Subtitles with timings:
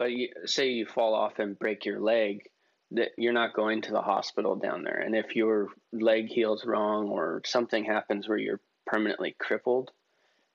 [0.00, 2.48] but you, say you fall off and break your leg,
[2.92, 4.96] that you're not going to the hospital down there.
[4.96, 9.90] And if your leg heals wrong or something happens where you're permanently crippled,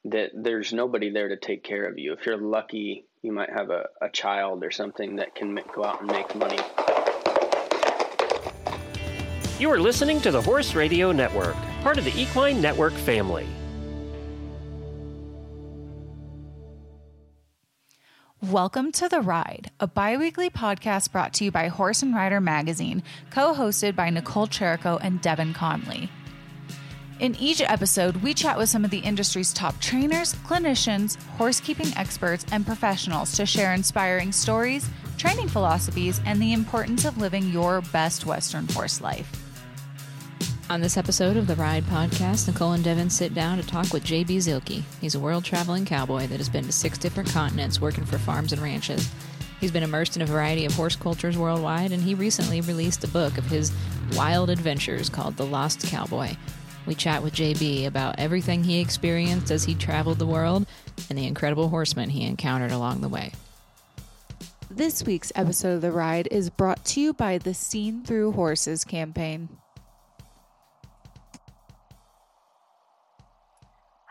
[0.05, 2.13] that there's nobody there to take care of you.
[2.13, 6.01] If you're lucky, you might have a, a child or something that can go out
[6.01, 6.57] and make money.
[9.59, 13.45] You are listening to the Horse Radio Network, part of the Equine Network family.
[18.51, 22.39] Welcome to The Ride, a bi weekly podcast brought to you by Horse and Rider
[22.39, 23.01] Magazine,
[23.31, 26.11] co hosted by Nichole Chirico and Devin Conley.
[27.19, 32.45] In each episode, we chat with some of the industry's top trainers, clinicians, horsekeeping experts,
[32.51, 34.87] and professionals to share inspiring stories,
[35.17, 39.44] training philosophies, and the importance of living your best Western horse life.
[40.67, 44.03] On this episode of the Ride podcast, Nichole and Devin sit down to talk with
[44.03, 44.81] JB Zielke.
[44.99, 48.51] He's a world traveling cowboy that has been to six different continents working for farms
[48.51, 49.07] and ranches.
[49.59, 53.07] He's been immersed in a variety of horse cultures worldwide, and he recently released a
[53.07, 53.71] book of his
[54.13, 56.35] wild adventures called The Lost Cowboy.
[56.87, 60.65] We chat with JB about everything he experienced as he traveled the world
[61.11, 63.33] and the incredible horsemen he encountered along the way.
[64.71, 68.83] This week's episode of The Ride is brought to you by the Seen Through Horses
[68.83, 69.47] campaign.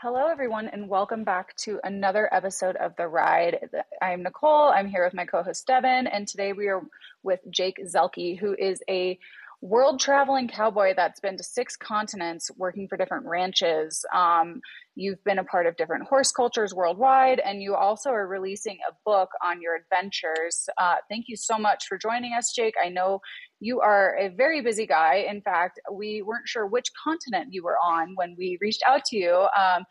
[0.04, 3.70] Hello, everyone, and welcome back to another episode of The Ride.
[4.02, 4.70] I'm Nichole.
[4.70, 6.82] I'm here with my co host, Devin, and today we are
[7.22, 9.18] with Jake Zielke, who is a
[9.64, 14.04] world traveling cowboy that's been to six continents working for different ranches.
[14.14, 14.60] Um,
[14.94, 18.92] you've been a part of different horse cultures worldwide, and you also are releasing a
[19.06, 20.68] book on your adventures.
[20.76, 22.74] Uh, thank you so much for joining us, Jake.
[22.84, 23.20] I know
[23.58, 25.24] you are a very busy guy.
[25.26, 29.16] In fact, we weren't sure which continent you were on when we reached out to
[29.16, 29.46] you.
[29.58, 29.84] Um,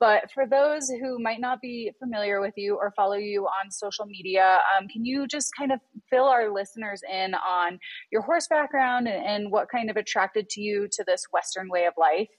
[0.00, 4.06] but for those who might not be familiar with you or follow you on social
[4.06, 7.78] media, um, can you just kind of fill our listeners in on
[8.10, 11.84] your horse background and, and what kind of attracted to you to this Western way
[11.84, 12.30] of life?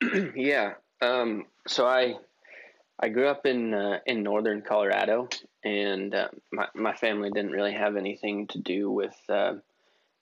[0.34, 0.72] yeah.
[1.02, 2.14] Um, so I
[2.98, 5.28] I grew up in uh, in northern Colorado,
[5.62, 9.54] and uh, my my family didn't really have anything to do with uh,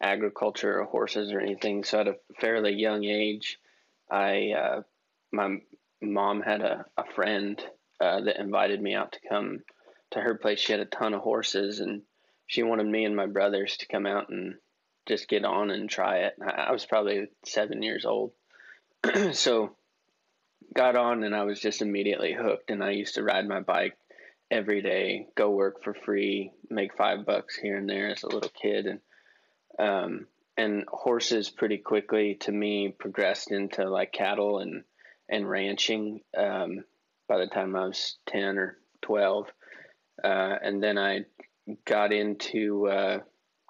[0.00, 1.84] agriculture or horses or anything.
[1.84, 3.60] So at a fairly young age,
[4.10, 4.82] I uh,
[5.32, 5.58] my
[6.04, 7.60] mom had a, a friend
[8.00, 9.60] uh, that invited me out to come
[10.12, 10.60] to her place.
[10.60, 12.02] She had a ton of horses, and
[12.46, 14.54] she wanted me and my brothers to come out and
[15.06, 16.34] just get on and try it.
[16.42, 18.32] I was probably seven years old,
[19.32, 19.76] so
[20.74, 22.70] got on, and I was just immediately hooked.
[22.70, 23.96] And I used to ride my bike
[24.50, 28.50] every day, go work for free, make five bucks here and there as a little
[28.50, 29.00] kid, and
[29.78, 30.26] um,
[30.56, 34.84] and horses pretty quickly to me progressed into like cattle and
[35.34, 36.84] and ranching um,
[37.28, 39.48] by the time I was 10 or 12.
[40.22, 41.24] Uh, and then I
[41.84, 43.18] got into uh,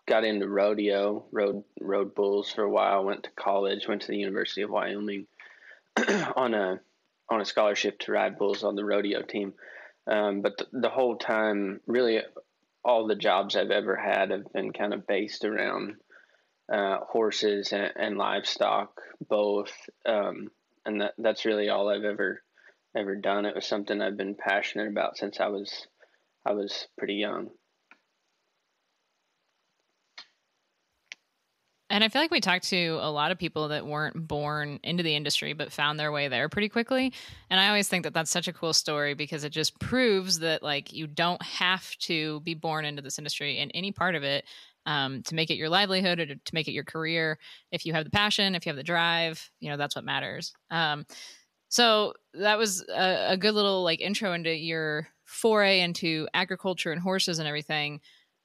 [0.06, 3.04] got into rodeo, rode rode bulls for a while.
[3.04, 5.26] Went to college, went to the University of Wyoming
[6.36, 6.80] on a
[7.30, 9.54] on a scholarship to ride bulls on the rodeo team.
[10.06, 12.20] Um, but the, the, whole time, really,
[12.84, 15.94] all the jobs I've ever had have been kind of based around
[16.70, 19.72] uh, horses and, and, livestock, both.
[20.04, 20.50] Um,
[20.87, 22.43] and that that's really all I've ever
[22.97, 23.45] ever done.
[23.45, 25.87] It was something I've been passionate about since I was
[26.47, 27.50] I was pretty young.
[31.91, 35.05] And I feel like we talked to a lot of people that weren't born into
[35.05, 37.12] the industry but found their way there pretty quickly.
[37.50, 40.62] And I always think that that's such a cool story because it just proves that
[40.62, 44.44] like you don't have to be born into this industry in any part of it
[44.87, 47.39] um, to make it your livelihood or to, make it your career.
[47.72, 50.53] If you have the passion, if you have the drive, you know, that's what matters.
[50.71, 51.06] Um,
[51.69, 57.00] so that was a, a, good little like intro into your foray into agriculture and
[57.00, 58.00] horses and everything.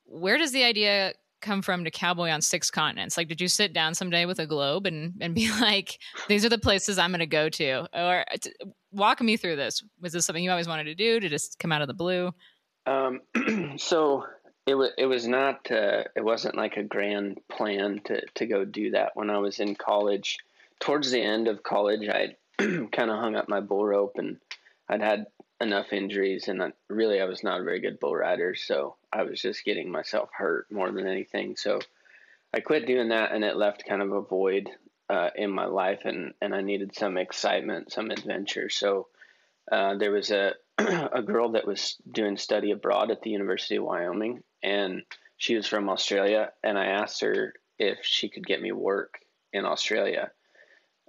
[0.06, 3.18] Where does the idea come from to cowboy on six continents?
[3.18, 6.50] Like, did you sit down someday with a globe and, and be like, these are
[6.50, 7.88] the places I'm going to go to?
[7.94, 8.54] Or t-
[8.92, 9.84] walk me through this.
[10.02, 11.20] Was this something you always wanted to do?
[11.20, 12.34] Did just come out of the blue?
[12.86, 13.22] Um,
[13.78, 14.26] so
[14.70, 18.66] it was it was not uh, it wasn't like a grand plan to to go
[18.66, 20.38] do that when I was in college.
[20.80, 24.38] Towards the end of college, I kind of hung up my bull rope and
[24.88, 25.26] I'd had
[25.60, 29.24] enough injuries and I, really I was not a very good bull rider, so I
[29.24, 31.56] was just getting myself hurt more than anything.
[31.56, 31.80] So
[32.54, 34.70] I quit doing that and it left kind of a void
[35.10, 38.70] uh, in my life and and I needed some excitement, some adventure.
[38.70, 39.08] So
[39.72, 40.54] uh, there was a
[41.14, 45.04] a girl that was doing study abroad at the University of Wyoming, and
[45.38, 46.52] she was from Australia.
[46.64, 49.20] And I asked her if she could get me work
[49.54, 50.32] in Australia.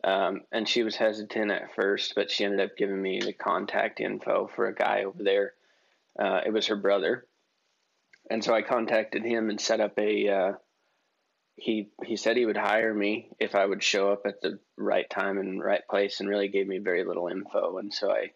[0.03, 4.01] Um, and she was hesitant at first, but she ended up giving me the contact
[4.01, 5.53] info for a guy over there.
[6.19, 7.27] Uh, it was her brother.
[8.31, 10.29] and so I contacted him and set up a.
[10.29, 10.53] Uh,
[11.57, 15.09] he he said he would hire me if I would show up at the right
[15.11, 17.79] time and right place, and really gave me very little info.
[17.79, 18.31] And so I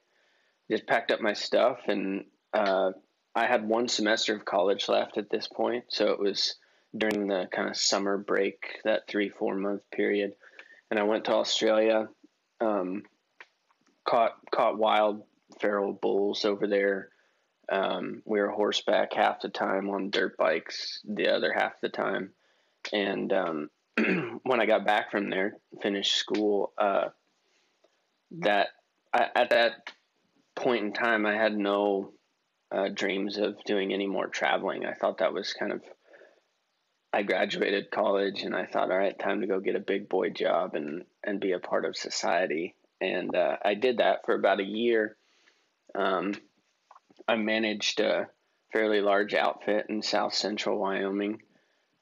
[0.70, 2.92] just packed up my stuff, and uh,
[3.34, 6.56] I had one semester of college left at this point, so it was
[6.96, 10.34] during the kind of summer break, that three four month period,
[10.90, 12.08] and I went to Australia,
[12.60, 13.02] um,
[14.04, 15.22] caught caught wild
[15.60, 17.08] feral bulls over there.
[17.70, 22.32] Um, we were horseback half the time on dirt bikes, the other half the time.
[22.92, 23.70] And um,
[24.42, 27.08] when I got back from there, finished school, uh,
[28.40, 28.68] that
[29.12, 29.92] I, at that
[30.56, 32.12] point in time, I had no
[32.70, 34.84] uh, dreams of doing any more traveling.
[34.84, 35.82] I thought that was kind of.
[37.12, 40.30] I graduated college and I thought, all right, time to go get a big boy
[40.30, 42.74] job and and be a part of society.
[43.00, 45.16] And uh, I did that for about a year
[45.94, 46.34] um,
[47.28, 48.28] I managed a
[48.72, 51.40] fairly large outfit in South Central Wyoming,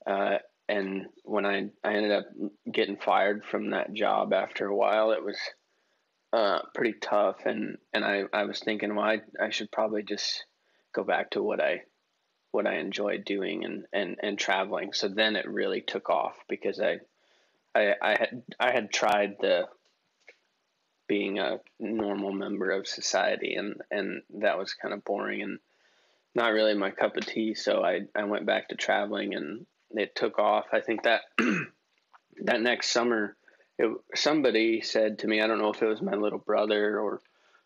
[0.06, 0.38] uh,
[0.68, 2.24] and when I I ended up
[2.70, 5.38] getting fired from that job after a while, it was
[6.32, 10.44] uh, pretty tough, and and I, I was thinking, well, I, I should probably just
[10.94, 11.82] go back to what I
[12.52, 14.92] what I enjoyed doing and, and, and traveling.
[14.92, 16.98] So then it really took off because I,
[17.74, 19.68] I I had I had tried the
[21.08, 25.58] being a normal member of society and and that was kind of boring and
[26.34, 30.14] not really my cup of tea so I I went back to traveling and it
[30.14, 31.22] took off I think that
[32.44, 33.36] that next summer
[33.82, 37.20] it, somebody said to me I don't know if it was my little brother or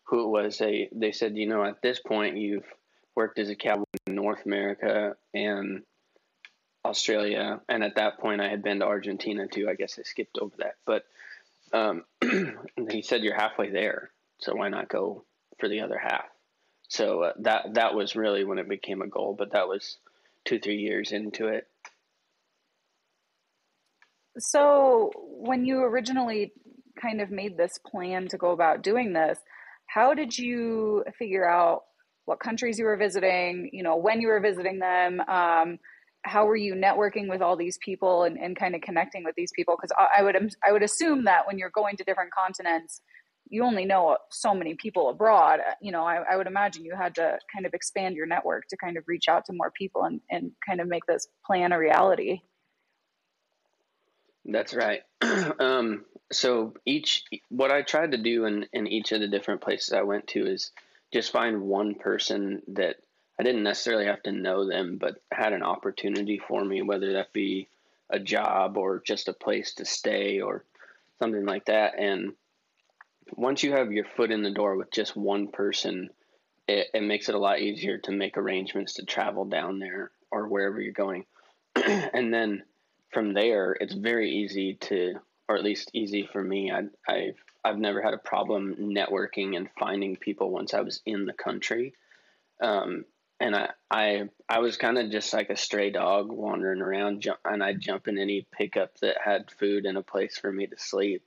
[0.05, 2.67] who it was they they said you know at this point you've
[3.15, 5.83] worked as a cowboy in North America and
[6.83, 10.37] Australia and at that point I had been to Argentina too I guess I skipped
[10.37, 11.05] over that but
[11.73, 12.03] um,
[12.89, 15.23] he said you're halfway there, so why not go
[15.59, 16.25] for the other half?
[16.89, 19.97] So uh, that that was really when it became a goal, but that was
[20.45, 21.67] two three years into it.
[24.39, 26.53] So when you originally
[27.01, 29.39] kind of made this plan to go about doing this,
[29.87, 31.83] how did you figure out
[32.25, 33.69] what countries you were visiting?
[33.71, 35.21] You know when you were visiting them.
[35.21, 35.79] Um,
[36.23, 39.51] how were you networking with all these people and, and kind of connecting with these
[39.55, 39.75] people?
[39.75, 40.35] Because I, I, would
[40.67, 43.01] I would assume that when you're going to different continents,
[43.49, 45.59] you only know so many people abroad.
[45.81, 48.77] You know, I, I would imagine you had to kind of expand your network to
[48.77, 51.79] kind of reach out to more people and, and kind of make this plan a
[51.79, 52.41] reality.
[54.47, 55.01] That's right.
[55.59, 59.93] um, so each what I tried to do in, in each of the different places
[59.93, 60.71] I went to is
[61.13, 62.97] just find one person that
[63.39, 67.33] I didn't necessarily have to know them, but had an opportunity for me, whether that
[67.33, 67.67] be
[68.09, 70.63] a job or just a place to stay or
[71.19, 71.99] something like that.
[71.99, 72.33] And
[73.35, 76.09] once you have your foot in the door with just one person,
[76.67, 80.47] it, it makes it a lot easier to make arrangements to travel down there or
[80.47, 81.25] wherever you're going.
[81.75, 82.63] and then
[83.11, 85.15] from there, it's very easy to,
[85.47, 86.71] or at least easy for me.
[86.71, 91.25] I, I've I've never had a problem networking and finding people once I was in
[91.25, 91.93] the country.
[92.61, 93.05] Um,
[93.39, 97.39] and I I I was kind of just like a stray dog wandering around, jump,
[97.45, 100.77] and I'd jump in any pickup that had food and a place for me to
[100.77, 101.23] sleep,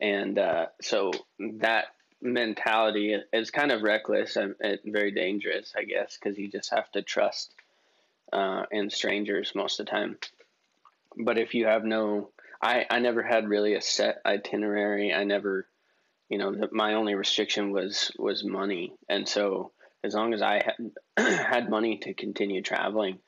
[0.00, 1.10] and uh, so
[1.58, 1.86] that
[2.20, 6.90] mentality is kind of reckless and, and very dangerous, I guess, because you just have
[6.92, 7.52] to trust
[8.32, 10.18] uh, in strangers most of the time.
[11.16, 15.12] But if you have no, I I never had really a set itinerary.
[15.12, 15.66] I never,
[16.28, 19.72] you know, the, my only restriction was was money, and so
[20.04, 23.18] as long as I had had money to continue traveling,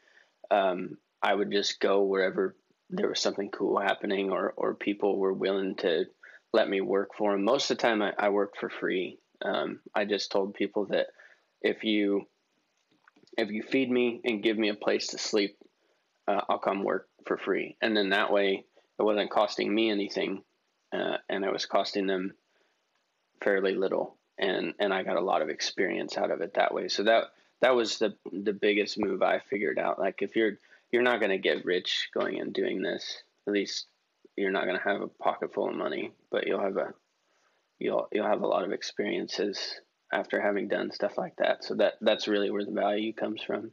[0.50, 2.56] um, I would just go wherever
[2.90, 6.06] there was something cool happening or or people were willing to
[6.52, 7.44] let me work for them.
[7.44, 9.18] Most of the time, I, I worked for free.
[9.42, 11.08] Um, I just told people that
[11.60, 12.26] if you
[13.36, 15.56] if you feed me and give me a place to sleep,
[16.28, 17.76] uh, I'll come work for free.
[17.80, 18.64] And then that way,
[18.98, 20.42] it wasn't costing me anything,
[20.92, 22.34] uh, and it was costing them
[23.42, 26.88] fairly little and and I got a lot of experience out of it that way.
[26.88, 27.24] So that
[27.60, 29.98] that was the the biggest move I figured out.
[29.98, 30.58] Like if you're
[30.90, 33.86] you're not going to get rich going and doing this, at least
[34.36, 36.94] you're not going to have a pocket full of money, but you'll have a
[37.78, 39.80] you'll you'll have a lot of experiences
[40.12, 41.64] after having done stuff like that.
[41.64, 43.70] So that that's really where the value comes from.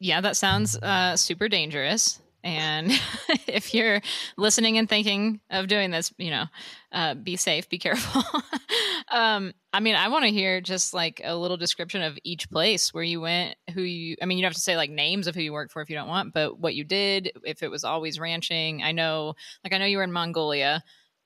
[0.00, 2.20] Yeah, that sounds uh, super dangerous.
[2.42, 2.90] And
[3.46, 4.02] if you're
[4.36, 6.44] listening and thinking of doing this, you know,
[6.92, 8.22] uh, be safe, be careful.
[9.12, 12.92] um, I mean, I want to hear just like a little description of each place
[12.92, 15.34] where you went, who you, I mean, you don't have to say like names of
[15.34, 17.84] who you worked for if you don't want, but what you did, if it was
[17.84, 18.82] always ranching.
[18.82, 20.82] I know, like, I know you were in Mongolia.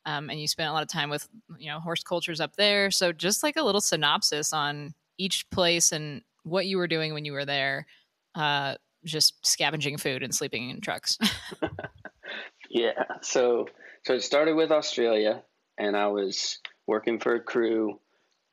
[0.07, 2.91] Um, and you spent a lot of time with you know horse cultures up there
[2.91, 7.25] so just like a little synopsis on each place and what you were doing when
[7.25, 7.87] you were there,
[8.35, 11.19] uh, just scavenging food and sleeping in trucks.
[12.71, 13.05] yeah.
[13.23, 13.67] So
[14.05, 15.43] so it started with Australia,
[15.77, 18.01] and I was working for a crew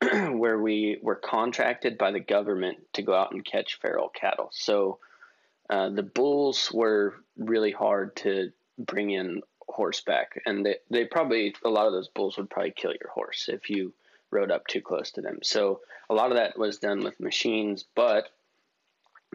[0.00, 4.50] where we were contracted by the government to go out and catch feral cattle.
[4.52, 4.98] So
[5.70, 11.70] uh, the bulls were really hard to bring in horseback, and they, they probably a
[11.70, 13.92] lot of those bulls would probably kill your horse if you
[14.30, 15.38] rode up too close to them.
[15.42, 15.80] So
[16.10, 18.28] a lot of that was done with machines, but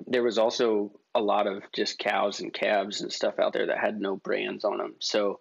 [0.08, 3.78] there was also a lot of just cows and calves and stuff out there that
[3.78, 4.96] had no brands on them.
[5.00, 5.40] So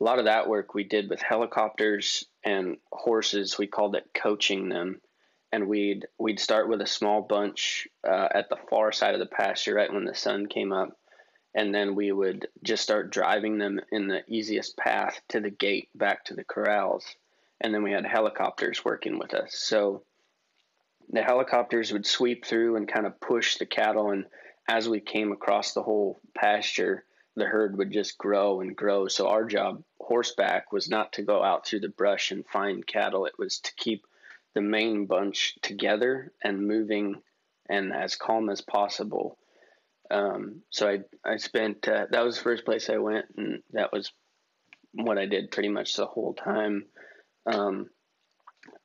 [0.00, 3.58] a lot of that work we did with helicopters and horses.
[3.58, 5.00] We called it coaching them,
[5.52, 9.26] and we'd we'd start with a small bunch uh, at the far side of the
[9.26, 10.96] pasture right when the sun came up,
[11.54, 15.88] and then we would just start driving them in the easiest path to the gate
[15.94, 17.04] back to the corrals,
[17.60, 19.54] and then we had helicopters working with us.
[19.54, 20.02] So
[21.10, 24.24] the helicopters would sweep through and kind of push the cattle and
[24.68, 27.04] as we came across the whole pasture
[27.38, 29.08] the herd would just grow and grow.
[29.08, 33.24] So our job, horseback, was not to go out through the brush and find cattle.
[33.26, 34.04] It was to keep
[34.54, 37.22] the main bunch together and moving
[37.68, 39.38] and as calm as possible.
[40.10, 43.92] Um, so I I spent uh, that was the first place I went, and that
[43.92, 44.10] was
[44.92, 46.86] what I did pretty much the whole time.
[47.46, 47.90] Um,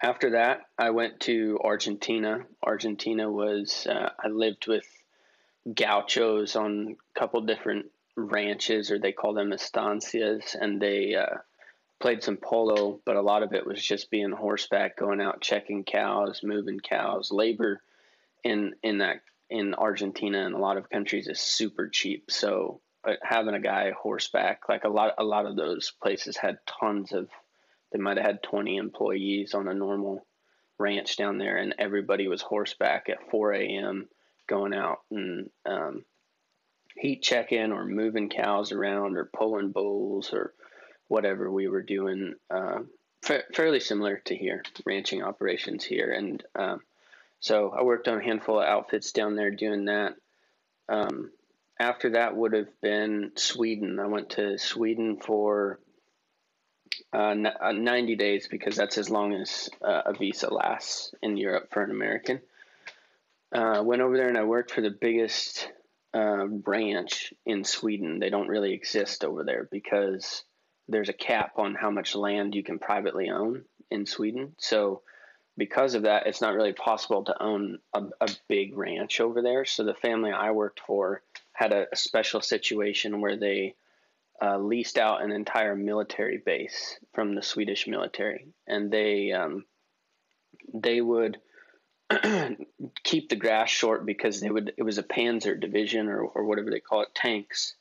[0.04, 2.46] after that, I went to Argentina.
[2.62, 4.86] Argentina was uh, I lived with
[5.74, 7.86] gauchos on a couple different
[8.18, 11.38] ranches, or they call them estancias, and they uh,
[12.02, 15.86] played some polo, but a lot of it was just being horseback, going out checking
[15.86, 17.32] cows, moving cows.
[17.32, 17.82] Labor
[18.44, 22.82] in in that in Argentina and a lot of countries is super cheap, so
[23.22, 27.30] having a guy horseback, like a lot a lot of those places had tons of.
[27.94, 30.26] They might have had twenty employees on a normal
[30.78, 34.08] ranch down there, and everybody was horseback at 4 a.m.
[34.48, 36.04] going out and um,
[36.98, 40.54] heat checking or moving cows around or pulling bulls or
[41.08, 42.36] whatever we were doing.
[42.50, 42.80] Uh,
[43.22, 46.12] fa- fairly similar to here, ranching operations here.
[46.12, 46.82] And um,
[47.40, 50.16] so I worked on a handful of outfits down there doing that.
[50.90, 51.32] Um,
[51.80, 54.00] after that would have been Sweden.
[54.00, 55.80] I went to Sweden for
[57.14, 61.38] uh, n- uh, 90 days because that's as long as uh, a visa lasts in
[61.38, 62.42] Europe for an American.
[63.52, 65.68] Uh, went over there and I worked for the biggest
[66.14, 68.20] uh, ranch in Sweden.
[68.20, 70.44] They don't really exist over there because
[70.88, 74.56] there's a cap on how much land you can privately own in Sweden.
[74.58, 75.02] So,
[75.56, 79.66] because of that, it's not really possible to own a, a big ranch over there.
[79.66, 81.22] So, the family I worked for
[81.54, 83.76] had a, a special situation where they
[84.42, 89.66] uh, leased out an entire military base from the Swedish military, and they um,
[90.74, 91.40] they would
[93.04, 96.70] keep the grass short because they would it was a panzer division or, or whatever
[96.70, 97.76] they call it tanks.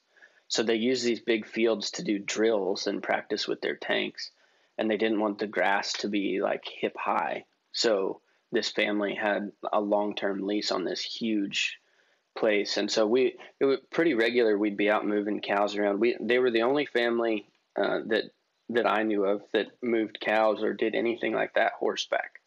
[0.49, 4.31] So they use these big fields to do drills and practice with their tanks.
[4.77, 7.47] And they didn't want the grass to be like hip high.
[7.73, 11.79] So this family had a long-term lease on this huge
[12.37, 16.17] place and so we it was pretty regular we'd be out moving cows around we
[16.21, 17.47] they were the only family
[17.77, 18.25] uh, that
[18.71, 22.41] that I knew of that moved cows or did anything like that horseback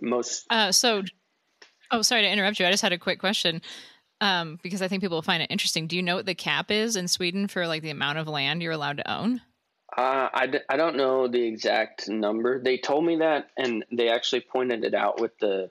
[0.00, 0.46] most.
[0.50, 1.02] Uh, so,
[1.90, 2.66] oh, sorry to interrupt you.
[2.66, 3.62] I just had a quick question
[4.20, 5.86] um, because I think people will find it interesting.
[5.86, 8.62] Do you know what the cap is in Sweden for like the amount of land
[8.62, 9.40] you're allowed to own?
[9.96, 12.62] Uh, I d- I don't know the exact number.
[12.62, 15.70] They told me that, and they actually pointed it out with the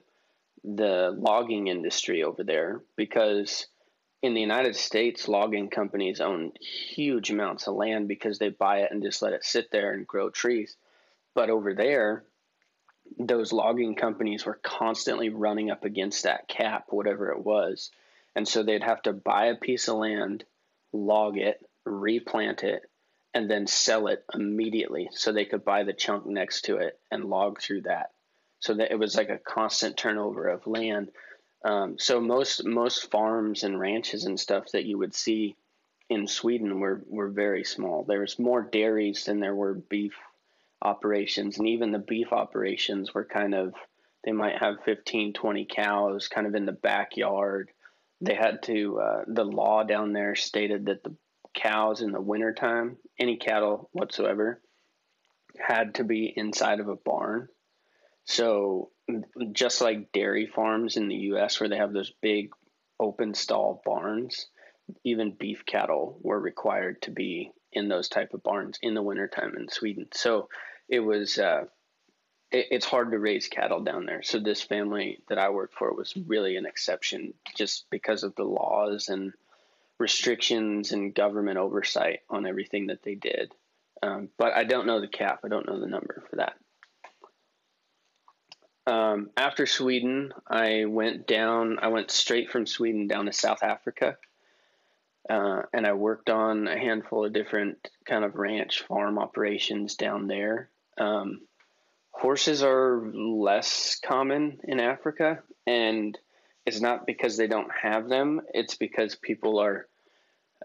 [0.64, 3.68] the logging industry over there because
[4.22, 8.92] in the United States, logging companies own huge amounts of land because they buy it
[8.92, 10.76] and just let it sit there and grow trees.
[11.34, 12.24] But over there,
[13.18, 17.90] those logging companies were constantly running up against that cap, whatever it was.
[18.36, 20.44] And so they'd have to buy a piece of land,
[20.94, 22.84] log it, replant it,
[23.34, 27.26] and then sell it immediately so they could buy the chunk next to it and
[27.26, 28.12] log through that.
[28.62, 31.12] So that it was like a constant turnover of land.
[31.66, 35.56] Um, so most most farms and ranches and stuff that you would see
[36.10, 38.04] in Sweden were were very small.
[38.04, 40.14] There was more dairies than there were beef
[40.82, 43.74] operations and even the beef operations were kind of
[44.24, 47.70] they might have 15 20 cows kind of in the backyard
[48.20, 51.16] they had to uh, the law down there stated that the
[51.54, 54.60] cows in the wintertime any cattle whatsoever
[55.60, 57.48] had to be inside of a barn
[58.32, 58.90] so
[59.52, 62.52] just like dairy farms in the us where they have those big
[63.00, 64.48] open stall barns
[65.04, 69.56] even beef cattle were required to be in those type of barns in the wintertime
[69.58, 70.50] in sweden so
[70.90, 71.64] it was uh,
[72.52, 74.22] it, it's hard to raise cattle down there.
[74.22, 78.44] So this family that I worked for was really an exception, just because of the
[78.44, 79.34] laws and
[79.98, 83.54] restrictions and government oversight on everything that they did.
[84.04, 85.42] Um, but I don't know the cap.
[85.46, 86.56] I don't know the number for that.
[88.88, 91.80] Um, after Sweden, I went down.
[91.82, 94.18] I went straight from Sweden down to South Africa,
[95.30, 100.28] uh, and I worked on a handful of different kind of ranch farm operations down
[100.28, 100.70] there.
[100.98, 101.42] Um,
[102.12, 106.18] horses are less common in Africa, and
[106.66, 108.42] it's not because they don't have them.
[108.54, 109.88] It's because people are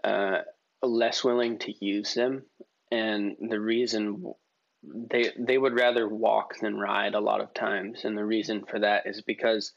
[0.03, 0.39] uh,
[0.81, 2.43] less willing to use them,
[2.91, 4.33] and the reason
[4.83, 8.79] they they would rather walk than ride a lot of times, and the reason for
[8.79, 9.73] that is because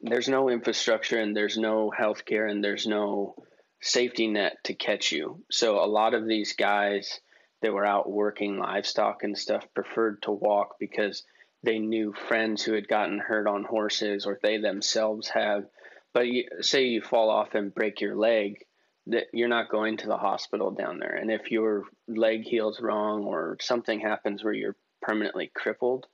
[0.00, 3.34] there's no infrastructure and there's no healthcare and there's no
[3.80, 5.42] safety net to catch you.
[5.50, 7.20] So a lot of these guys
[7.62, 11.24] that were out working livestock and stuff preferred to walk because
[11.62, 15.66] they knew friends who had gotten hurt on horses or they themselves have.
[16.12, 18.64] But you, say you fall off and break your leg,
[19.08, 21.14] that you're not going to the hospital down there.
[21.14, 26.06] And if your leg heals wrong or something happens where you're permanently crippled,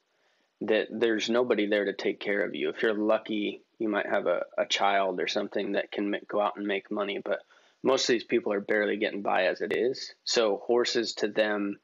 [0.63, 2.71] that there's nobody there to take care of you.
[2.71, 6.41] If you're lucky, you might have a, a child or something that can make, go
[6.41, 7.41] out and make money, but
[7.83, 10.15] most of these people are barely getting by as it is.
[10.25, 11.81] So horses to them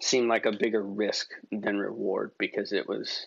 [0.00, 3.26] seemed like a bigger risk than reward because it was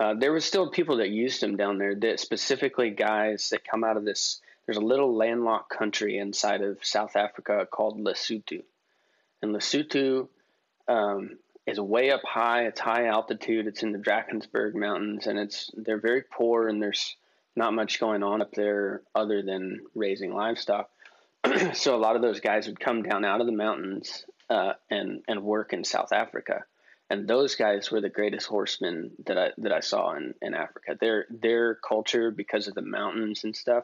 [0.00, 3.84] uh, there was still people that used them down there that specifically guys that come
[3.84, 4.40] out of this
[4.70, 8.62] there's a little landlocked country inside of South Africa called Lesotho.
[9.42, 10.28] And Lesotho
[10.86, 12.66] um, is way up high.
[12.66, 13.66] It's high altitude.
[13.66, 17.16] It's in the Drakensberg Mountains, and it's they're very poor, and there's
[17.56, 20.88] not much going on up there other than raising livestock.
[21.72, 25.24] so a lot of those guys would come down out of the mountains uh, and
[25.26, 26.62] and work in South Africa,
[27.10, 30.96] and those guys were the greatest horsemen that I that I saw in, in Africa.
[31.00, 33.82] Their their culture because of the mountains and stuff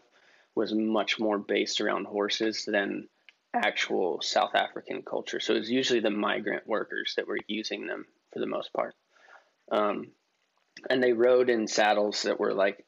[0.57, 3.09] was much more based around horses than
[3.55, 5.39] actual South African culture.
[5.39, 8.95] So it was usually the migrant workers that were using them for the most part.
[9.71, 10.09] Um,
[10.91, 12.85] and they rode in saddles that were like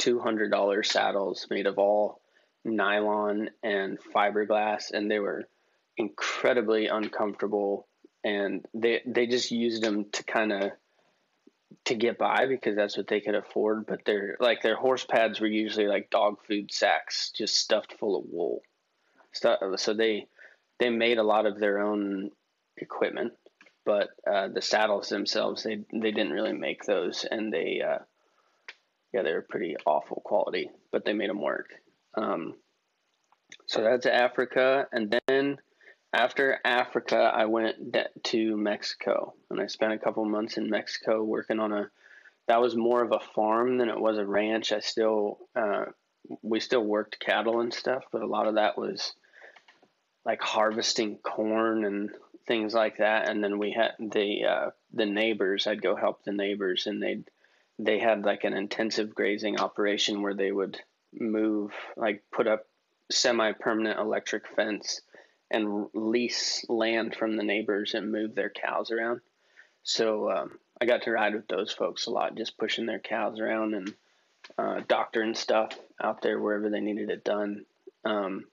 [0.00, 2.20] $200 saddles made of all
[2.64, 5.48] nylon and fiberglass, and they were
[5.96, 7.86] incredibly uncomfortable.
[8.24, 10.72] And they, they just used them to kind of
[11.84, 13.86] to get by because that's what they could afford.
[13.86, 18.16] But their like their horse pads were usually like dog food sacks, just stuffed full
[18.16, 18.62] of wool.
[19.32, 20.26] So they
[20.78, 22.30] they made a lot of their own
[22.76, 23.32] equipment,
[23.84, 27.98] but uh, the saddles themselves they they didn't really make those, and they uh,
[29.12, 31.70] yeah they were pretty awful quality, but they made them work.
[32.14, 32.54] Um,
[33.66, 35.58] so that's Africa, and then
[36.12, 41.58] after Africa, I went to Mexico and I spent a couple months in Mexico working
[41.58, 41.90] on a.
[42.48, 44.72] That was more of a farm than it was a ranch.
[44.72, 45.86] I still, uh,
[46.42, 49.12] we still worked cattle and stuff, but a lot of that was
[50.24, 52.10] like harvesting corn and
[52.46, 53.28] things like that.
[53.28, 55.66] And then we had the uh, the neighbors.
[55.66, 57.24] I'd go help the neighbors, and they'd
[57.78, 60.78] they had like an intensive grazing operation where they would
[61.12, 62.66] move, like put up
[63.10, 65.00] semi permanent electric fence
[65.52, 69.20] and lease land from the neighbors and move their cows around.
[69.82, 73.38] So um, I got to ride with those folks a lot, just pushing their cows
[73.38, 73.94] around and
[74.58, 77.64] uh, doctoring stuff out there wherever they needed it done.
[78.04, 78.46] Um,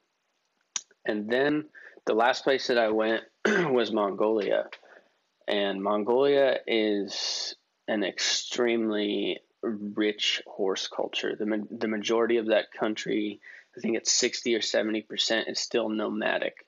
[1.05, 1.65] and then
[2.05, 4.67] the last place that I went was Mongolia.
[5.47, 7.55] And Mongolia is
[7.87, 11.35] an extremely rich horse culture.
[11.35, 13.39] The, the majority of that country,
[13.75, 16.65] I think it's 60 or 70%, is still nomadic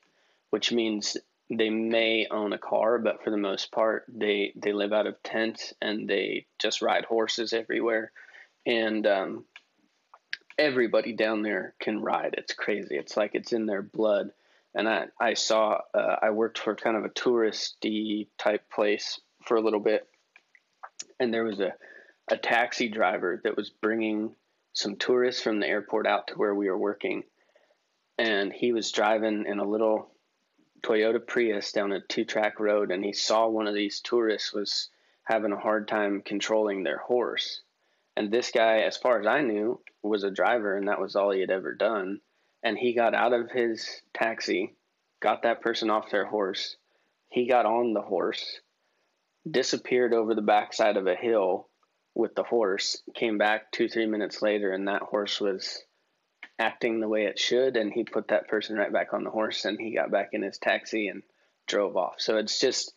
[0.52, 1.16] which means
[1.48, 5.22] they may own a car, but for the most part, they they live out of
[5.22, 8.12] tents and they just ride horses everywhere,
[8.66, 9.46] and um,
[10.58, 12.34] everybody down there can ride.
[12.36, 12.98] It's crazy.
[12.98, 14.30] It's like it's in their blood.
[14.74, 19.56] And I I saw uh, I worked for kind of a touristy type place for
[19.56, 20.06] a little bit,
[21.18, 21.72] and there was a
[22.30, 24.34] a taxi driver that was bringing
[24.74, 27.22] some tourists from the airport out to where we were working,
[28.18, 30.11] and he was driving in a little
[30.82, 34.90] Toyota Prius down a two track road and he saw one of these tourists was
[35.24, 37.62] having a hard time controlling their horse.
[38.16, 41.30] And this guy, as far as I knew, was a driver and that was all
[41.30, 42.20] he had ever done.
[42.62, 44.74] And he got out of his taxi,
[45.20, 46.76] got that person off their horse.
[47.28, 48.60] He got on the horse,
[49.48, 51.68] disappeared over the backside of a hill
[52.14, 55.82] with the horse, came back two, three minutes later, and that horse was
[56.58, 59.64] acting the way it should and he put that person right back on the horse
[59.64, 61.22] and he got back in his taxi and
[61.66, 62.92] drove off so it's just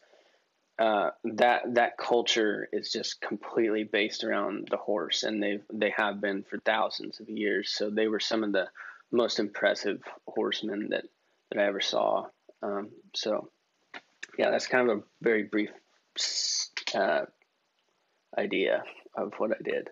[0.78, 6.20] uh, that that culture is just completely based around the horse, and they've they have
[6.20, 7.72] been for thousands of years.
[7.72, 8.68] So they were some of the
[9.12, 11.06] most impressive horsemen that
[11.52, 12.26] that I ever saw.
[12.62, 13.50] Um, so
[14.38, 15.70] yeah, that's kind of a very brief
[16.94, 17.22] uh,
[18.38, 18.84] idea
[19.16, 19.90] of what I did.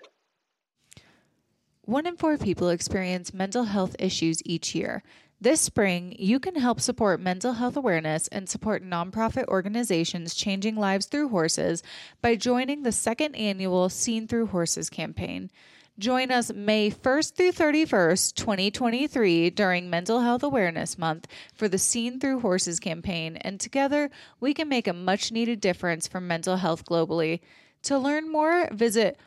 [1.86, 5.04] One in four people experience mental health issues each year.
[5.42, 11.08] This spring, you can help support mental health awareness and support nonprofit organizations changing lives
[11.08, 11.84] through horses
[12.22, 15.52] by joining the second annual Seen Through Horses campaign.
[16.00, 22.18] Join us May 1st through 31st, 2023, during Mental Health Awareness Month for the Seen
[22.18, 26.86] Through Horses campaign, and together we can make a much needed difference for mental health
[26.86, 27.42] globally.
[27.84, 29.18] To learn more, visit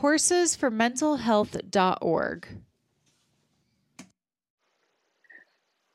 [0.00, 2.48] horsesformentalhealth.org.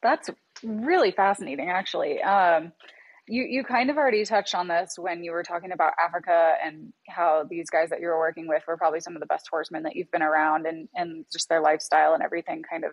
[0.04, 0.30] That's
[0.64, 2.22] really fascinating, actually.
[2.22, 2.72] Um,
[3.28, 6.92] you you kind of already touched on this when you were talking about Africa and
[7.08, 9.84] how these guys that you were working with were probably some of the best horsemen
[9.84, 12.92] that you've been around, and and just their lifestyle and everything kind of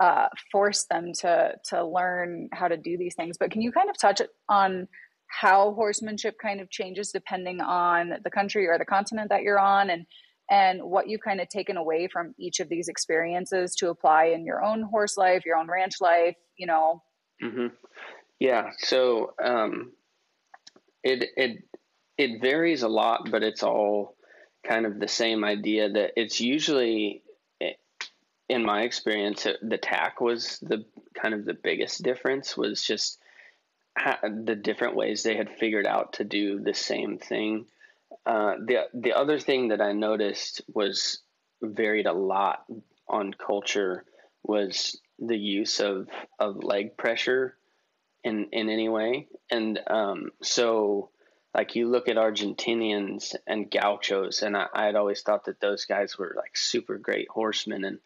[0.00, 3.36] uh, forced them to to learn how to do these things.
[3.38, 4.88] But can you kind of touch on
[5.28, 9.90] how horsemanship kind of changes depending on the country or the continent that you're on,
[9.90, 10.06] and
[10.50, 14.44] and what you've kind of taken away from each of these experiences to apply in
[14.44, 17.02] your own horse life, your own ranch life, you know?
[17.42, 17.68] Mm-hmm.
[18.38, 18.70] Yeah.
[18.78, 19.92] So um,
[21.02, 21.64] it it
[22.16, 24.16] it varies a lot, but it's all
[24.66, 27.22] kind of the same idea that it's usually
[28.48, 30.84] in my experience the tack was the
[31.20, 33.18] kind of the biggest difference was just
[34.22, 37.66] the different ways they had figured out to do the same thing
[38.26, 41.20] uh, the the other thing that I noticed was
[41.62, 42.64] varied a lot
[43.08, 44.04] on culture
[44.42, 46.08] was the use of,
[46.38, 47.56] of leg pressure
[48.24, 51.10] in in any way, and um, so
[51.54, 56.18] like you look at Argentinians and gauchos, and I, I'd always thought that those guys
[56.18, 57.98] were like super great horsemen, and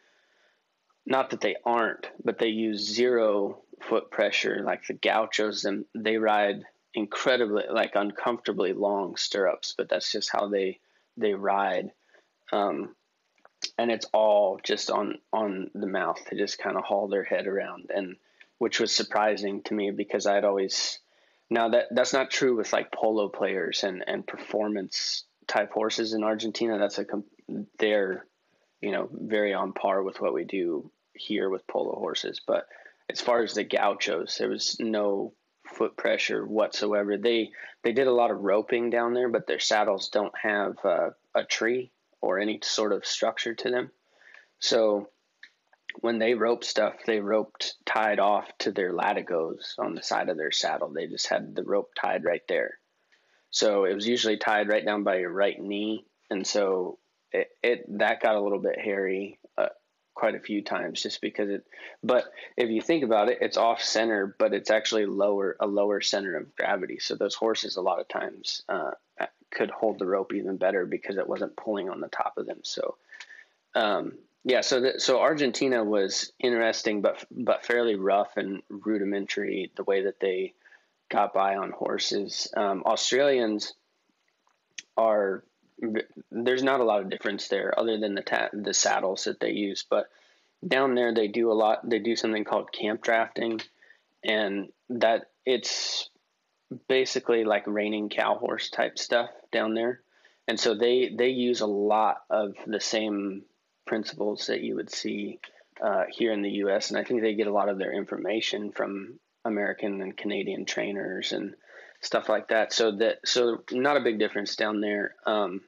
[1.07, 4.63] not that they aren't, but they use zero foot pressure.
[4.63, 10.49] Like the gauchos, and they ride incredibly like uncomfortably long stirrups, but that's just how
[10.49, 10.81] they
[11.17, 11.91] they ride.
[12.53, 12.95] Um,
[13.79, 16.19] and it's all just on on the mouth.
[16.31, 18.17] They just kind of haul their head around, and
[18.59, 20.99] which was surprising to me because I'd always
[21.49, 26.25] now that that's not true with like polo players and and performance type horses in
[26.25, 26.79] Argentina.
[26.79, 27.07] That's a
[27.79, 28.27] they're
[28.81, 32.67] you know very on par with what we do here with polo horses, but
[33.11, 35.35] as far as the gauchos, there was no
[35.75, 37.17] foot pressure whatsoever.
[37.17, 37.51] They
[37.83, 41.45] they did a lot of roping down there, but their saddles don't have uh, a
[41.45, 43.91] tree or any sort of structure to them.
[44.59, 45.09] So
[46.01, 50.37] when they rope stuff, they roped tied off to their latigos on the side of
[50.37, 50.91] their saddle.
[50.91, 52.79] They just had the rope tied right there.
[53.51, 56.99] So it was usually tied right down by your right knee, and so
[57.33, 59.40] it, it that got a little bit hairy
[60.21, 61.65] quite a few times just because it
[62.05, 66.03] but if you think about it it's off center but it's actually lower a lower
[66.03, 66.99] center of gravity.
[66.99, 68.91] So those horses a lot of times uh,
[69.51, 72.59] could hold the rope even better because it wasn't pulling on the top of them.
[72.63, 72.99] So
[73.75, 74.13] um,
[74.45, 80.03] yeah so the, so Argentina was interesting but but fairly rough and rudimentary the way
[80.03, 80.53] that they
[81.09, 82.53] got by on horses.
[82.55, 83.73] Um, Australians
[84.99, 85.45] are
[86.31, 89.53] there's not a lot of difference there other than the ta- the saddles that they
[89.53, 90.11] use but
[90.67, 93.61] down there they do a lot they do something called camp drafting
[94.23, 96.11] and that it's
[96.89, 100.01] basically like reining cow horse type stuff down there
[100.47, 103.43] and so they they use a lot of the same
[103.87, 105.41] principles that you would see
[105.83, 108.71] uh, here in the US and I think they get a lot of their information
[108.71, 111.55] from American and Canadian trainers and
[112.03, 115.63] stuff like that so that so not a big difference down there um,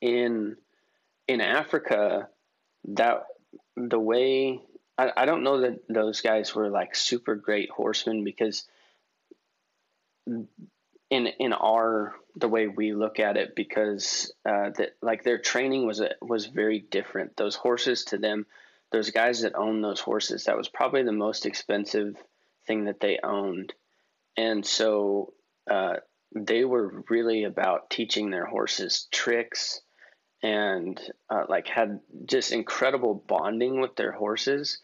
[0.00, 0.56] in
[1.28, 2.28] in Africa,
[2.88, 3.24] that
[3.76, 4.60] the way
[4.98, 8.64] I, I don't know that those guys were like super great horsemen because
[11.10, 15.86] in in our the way we look at it because uh, that like their training
[15.86, 17.36] was a, was very different.
[17.36, 18.46] Those horses to them,
[18.92, 22.16] those guys that own those horses, that was probably the most expensive
[22.66, 23.72] thing that they owned,
[24.36, 25.32] and so
[25.70, 25.96] uh,
[26.34, 29.80] they were really about teaching their horses tricks
[30.42, 34.78] and uh, like had just incredible bonding with their horses.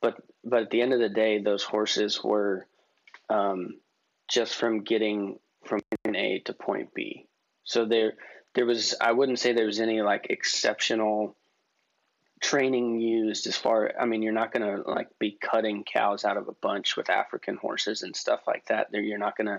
[0.00, 2.66] But but at the end of the day, those horses were
[3.28, 3.76] um,
[4.28, 7.26] just from getting from point A to point B.
[7.64, 8.14] So there
[8.54, 11.36] there was I wouldn't say there was any like exceptional
[12.42, 16.36] training used as far I mean you're not going to like be cutting cows out
[16.36, 18.92] of a bunch with African horses and stuff like that.
[18.92, 19.58] There you're not going to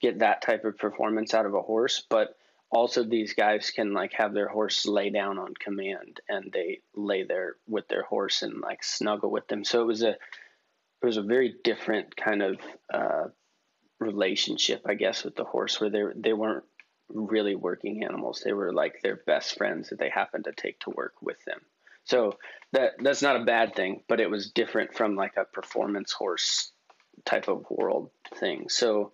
[0.00, 2.36] get that type of performance out of a horse, but
[2.70, 7.24] also these guys can like have their horse lay down on command and they lay
[7.24, 9.64] there with their horse and like snuggle with them.
[9.64, 12.58] So it was a it was a very different kind of
[12.92, 13.24] uh,
[13.98, 16.64] relationship, I guess, with the horse where they they weren't
[17.08, 18.42] really working animals.
[18.44, 21.60] They were like their best friends that they happened to take to work with them.
[22.04, 22.38] So
[22.72, 26.70] that that's not a bad thing, but it was different from like a performance horse
[27.24, 28.68] type of world thing.
[28.68, 29.12] So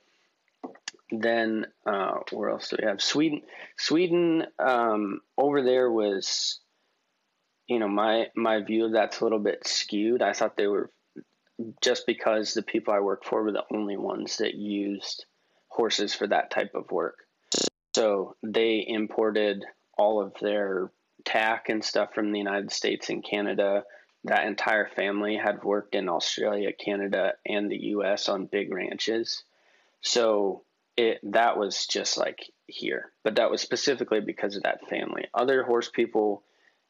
[1.11, 3.43] then uh, where else do we have Sweden?
[3.79, 6.61] Sweden um, over there was,
[7.69, 10.23] you know, my my view of that's a little bit skewed.
[10.23, 10.91] I thought they were
[11.81, 15.25] just because the people I work for were the only ones that used
[15.69, 17.19] horses for that type of work.
[17.95, 19.65] So they imported
[19.97, 20.91] all of their
[21.25, 23.85] tack and stuff from the United States and Canada.
[24.25, 29.45] That entire family had worked in Australia, Canada, and the US on big ranches.
[30.03, 30.63] So
[30.97, 35.27] it that was just like here, but that was specifically because of that family.
[35.35, 36.43] Other horse people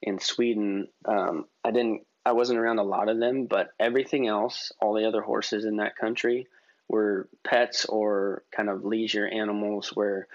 [0.03, 4.73] in Sweden, um, I didn't, I wasn't around a lot of them, but everything else,
[4.81, 6.47] all the other horses in that country,
[6.89, 10.29] were pets or kind of leisure animals where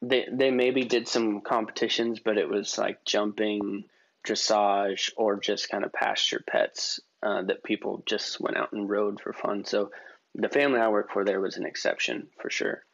[0.00, 3.84] they they maybe did some competitions, but it was like jumping,
[4.26, 9.20] dressage, or just kind of pasture pets uh, that people just went out and rode
[9.20, 9.64] for fun.
[9.64, 9.90] So
[10.34, 12.84] the family I work for there was an exception for sure.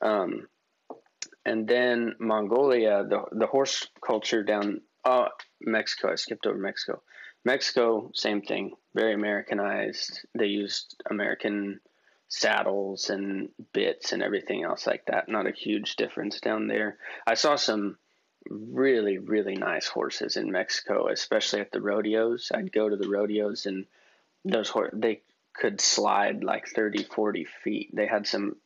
[0.00, 0.48] Um,
[1.44, 5.28] and then Mongolia, the the horse culture down oh
[5.60, 6.12] Mexico.
[6.12, 7.02] I skipped over Mexico.
[7.44, 10.26] Mexico, same thing, very Americanized.
[10.34, 11.80] They used American
[12.28, 15.28] saddles and bits and everything else like that.
[15.28, 16.96] Not a huge difference down there.
[17.26, 17.98] I saw some
[18.48, 22.50] really really nice horses in Mexico, especially at the rodeos.
[22.54, 23.86] I'd go to the rodeos and
[24.44, 25.22] those horse they
[25.54, 27.90] could slide like 30 40 feet.
[27.92, 28.56] They had some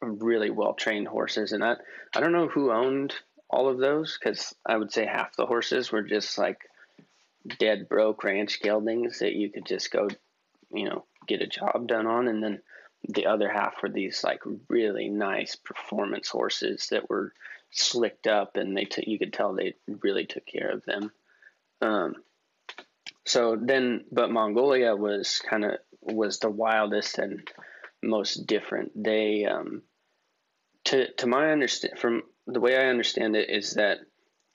[0.00, 1.76] really well trained horses and I
[2.14, 3.14] I don't know who owned
[3.48, 6.58] all of those cuz I would say half the horses were just like
[7.58, 10.08] dead broke ranch geldings that you could just go,
[10.72, 12.62] you know, get a job done on and then
[13.08, 17.32] the other half were these like really nice performance horses that were
[17.70, 21.12] slicked up and they t- you could tell they really took care of them
[21.80, 22.14] um,
[23.24, 27.48] so then but mongolia was kind of was the wildest and
[28.02, 29.82] most different they um,
[30.84, 33.98] to to my understand from the way i understand it is that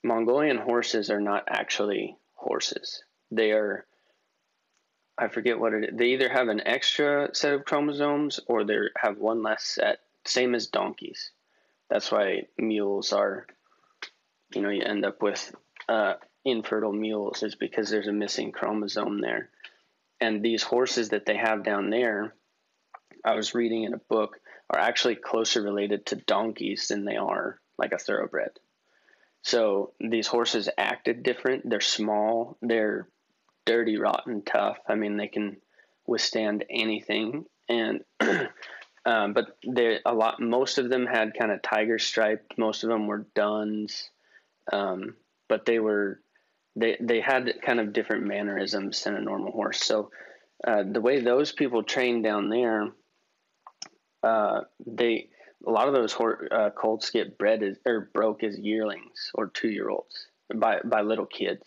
[0.04, 3.86] mongolian horses are not actually horses they are
[5.18, 5.90] I forget what it is.
[5.94, 10.54] They either have an extra set of chromosomes or they have one less set, same
[10.54, 11.32] as donkeys.
[11.90, 13.46] That's why mules are,
[14.54, 15.52] you know, you end up with
[15.88, 19.50] uh, infertile mules, is because there's a missing chromosome there.
[20.20, 22.34] And these horses that they have down there,
[23.24, 27.58] I was reading in a book, are actually closer related to donkeys than they are
[27.78, 28.50] like a thoroughbred.
[29.42, 31.68] So these horses acted different.
[31.68, 32.58] They're small.
[32.60, 33.08] They're
[33.64, 34.78] dirty, rotten, tough.
[34.88, 35.58] I mean, they can
[36.06, 37.44] withstand anything.
[37.68, 38.00] And
[39.04, 40.40] um, but they a lot.
[40.40, 42.58] Most of them had kind of tiger striped.
[42.58, 44.10] Most of them were duns,
[44.72, 45.14] um,
[45.48, 46.20] but they were
[46.76, 49.82] they they had kind of different mannerisms than a normal horse.
[49.82, 50.10] So
[50.66, 52.88] uh, the way those people train down there,
[54.22, 55.30] uh, they
[55.66, 59.48] a lot of those hor- uh, colts get bred as, or broke as yearlings or
[59.48, 61.62] two year olds by by little kids.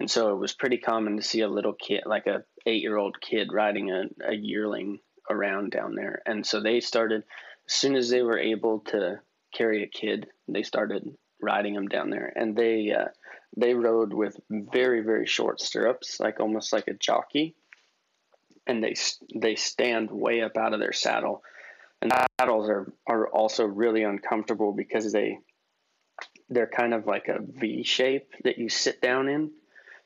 [0.00, 2.96] And so it was pretty common to see a little kid, like a eight year
[2.96, 6.22] old kid, riding a, a yearling around down there.
[6.24, 7.24] And so they started,
[7.68, 9.20] as soon as they were able to
[9.52, 12.32] carry a kid, they started riding them down there.
[12.34, 13.08] And they uh,
[13.56, 17.54] they rode with very very short stirrups, like almost like a jockey.
[18.66, 18.94] And they
[19.34, 21.42] they stand way up out of their saddle.
[22.02, 25.38] And saddles are are also really uncomfortable because they
[26.50, 29.50] they're kind of like a V shape that you sit down in.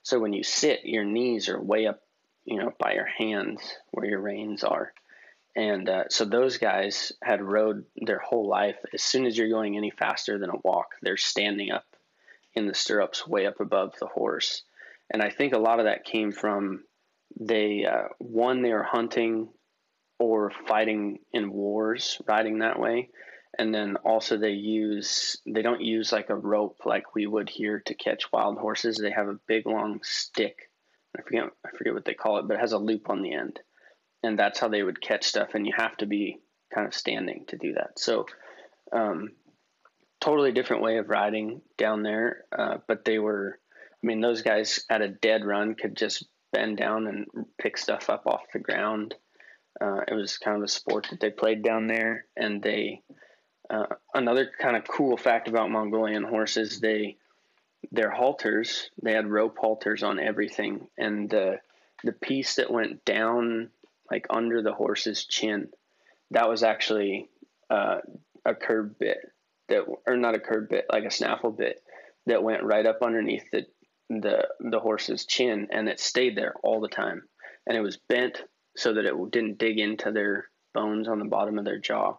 [0.02, 2.00] So when you sit, your knees are way up,
[2.44, 3.60] you know, by your hands
[3.92, 4.92] where your reins are.
[5.54, 8.76] And uh, so those guys had rode their whole life.
[8.92, 11.84] As soon as you're going any faster than a walk, they're standing up
[12.54, 14.62] in the stirrups way up above the horse.
[15.10, 16.84] And I think a lot of that came from
[17.38, 19.48] they, uh, one, they are hunting
[20.18, 23.10] or fighting in wars, riding that way.
[23.58, 27.82] And then also they use they don't use like a rope like we would here
[27.86, 28.96] to catch wild horses.
[28.96, 30.70] They have a big long stick.
[31.18, 33.34] I forget i forget what they call it but it has a loop on the
[33.34, 33.60] end.
[34.22, 35.50] And that's how they would catch stuff.
[35.54, 36.38] And you have to be
[36.72, 37.98] kind of standing to do that.
[37.98, 38.26] So
[38.92, 39.30] um,
[40.22, 43.58] totally different way of riding down there uh, but they were
[44.02, 47.26] i mean those guys at a dead run could just bend down and
[47.58, 49.14] pick stuff up off the ground.
[49.80, 53.02] Uh, it was kind of a sport that they played down there, and they
[53.70, 57.16] uh, another kind of cool fact about Mongolian horses they
[57.90, 61.58] their halters they had rope halters on everything, and the
[62.04, 63.70] the piece that went down
[64.10, 65.68] like under the horse's chin
[66.32, 67.28] that was actually
[67.70, 67.98] uh,
[68.44, 69.18] a curb bit
[69.68, 71.82] that or not a curb bit like a snaffle bit
[72.26, 73.66] that went right up underneath the
[74.08, 77.22] the the horse's chin and it stayed there all the time.
[77.66, 78.42] And it was bent
[78.76, 82.16] so that it didn't dig into their bones on the bottom of their jaw.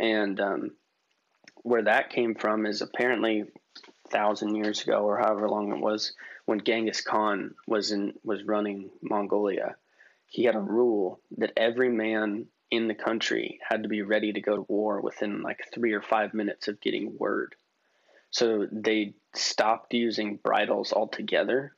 [0.00, 0.70] And um,
[1.62, 3.44] where that came from is apparently
[4.10, 6.12] thousand years ago or however long it was
[6.44, 9.76] when Genghis Khan was in was running Mongolia.
[10.26, 14.40] He had a rule that every man in the country had to be ready to
[14.40, 17.54] go to war within like three or five minutes of getting word.
[18.30, 21.74] So they stopped using bridles altogether.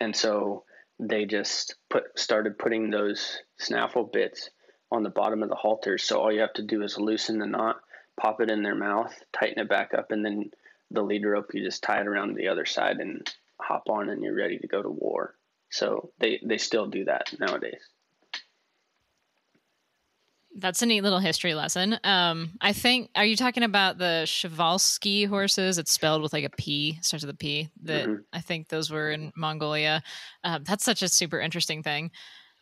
[0.00, 0.64] And so
[0.98, 4.50] they just put started putting those snaffle bits
[4.90, 6.04] on the bottom of the halters.
[6.04, 7.76] So all you have to do is loosen the knot,
[8.20, 10.50] pop it in their mouth, tighten it back up, and then
[10.90, 14.22] the lead rope you just tie it around the other side and hop on and
[14.22, 15.34] you're ready to go to war.
[15.70, 17.82] So they, they still do that nowadays.
[20.54, 21.98] That's a neat little history lesson.
[22.04, 25.78] Um, I think, are you talking about the Przewalski horses?
[25.78, 27.70] It's spelled with like a P, starts with a P.
[27.84, 28.20] That mm-hmm.
[28.32, 30.02] I think those were in Mongolia.
[30.44, 32.10] Uh, that's such a super interesting thing.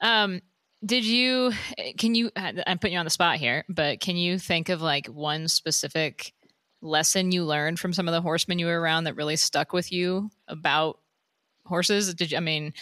[0.00, 0.40] Um,
[0.84, 1.52] did you,
[1.98, 5.06] can you, I'm putting you on the spot here, but can you think of like
[5.06, 6.32] one specific
[6.80, 9.92] lesson you learned from some of the horsemen you were around that really stuck with
[9.92, 11.00] you about
[11.66, 12.14] horses?
[12.14, 12.72] Did you, I mean,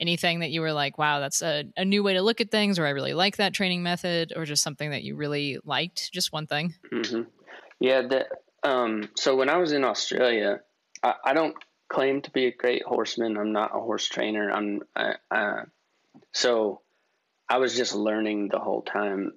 [0.00, 2.78] anything that you were like, wow, that's a, a new way to look at things,
[2.78, 6.12] or I really like that training method, or just something that you really liked?
[6.12, 6.74] Just one thing.
[6.92, 7.22] Mm-hmm.
[7.80, 8.02] Yeah.
[8.02, 8.26] The,
[8.68, 10.60] um, so when I was in Australia,
[11.02, 11.54] I, I, don't
[11.88, 13.36] claim to be a great horseman.
[13.36, 14.50] I'm not a horse trainer.
[14.50, 15.62] I'm I,
[16.32, 16.82] so
[17.48, 19.32] I was just learning the whole time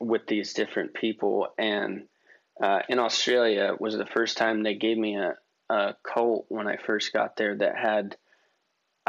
[0.00, 1.48] with these different people.
[1.58, 2.06] And
[2.62, 5.34] uh, in Australia was the first time they gave me a,
[5.72, 8.16] a colt when I first got there that had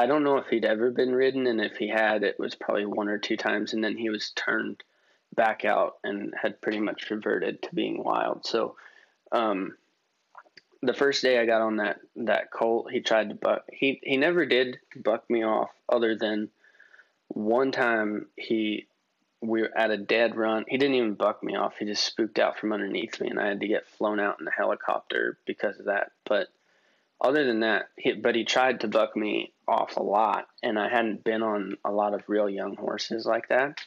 [0.02, 2.88] I don't know if he'd ever been ridden, and if he had, it was probably
[2.88, 4.84] one or two times, and then he was turned
[5.36, 8.44] back out and had pretty much reverted to being wild.
[8.44, 8.78] So,
[9.32, 9.78] um,
[10.82, 13.66] the first day I got on that that colt, he tried to buck.
[13.72, 16.50] He he never did buck me off, other than
[17.28, 18.88] one time he
[19.40, 20.66] we were at a dead run.
[20.68, 21.78] He didn't even buck me off.
[21.78, 24.46] He just spooked out from underneath me, and I had to get flown out in
[24.46, 26.12] the helicopter because of that.
[26.26, 26.48] But
[27.24, 30.90] other than that, he, but he tried to buck me off a lot, and I
[30.90, 33.80] hadn't been on a lot of real young horses like that.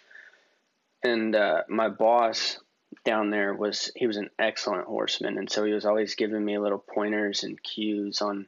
[1.03, 2.59] And uh, my boss
[3.05, 6.59] down there was he was an excellent horseman, and so he was always giving me
[6.59, 8.47] little pointers and cues on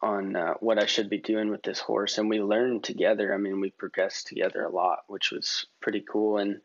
[0.00, 3.34] on uh, what I should be doing with this horse, and we learned together.
[3.34, 6.38] I mean, we progressed together a lot, which was pretty cool.
[6.38, 6.60] And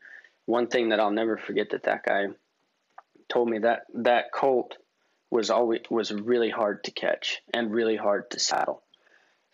[0.46, 2.26] one thing that I'll never forget that that guy
[3.28, 4.76] told me that that colt
[5.30, 8.82] was always was really hard to catch and really hard to saddle.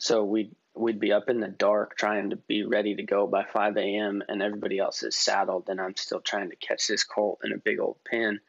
[0.03, 3.45] So we'd we'd be up in the dark trying to be ready to go by
[3.45, 4.21] 5 a.m.
[4.27, 7.59] and everybody else is saddled and I'm still trying to catch this colt in a
[7.59, 8.41] big old pen.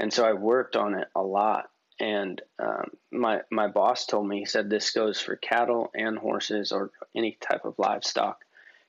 [0.00, 1.68] And so I worked on it a lot.
[2.00, 6.72] And um, my my boss told me he said this goes for cattle and horses
[6.72, 8.42] or any type of livestock.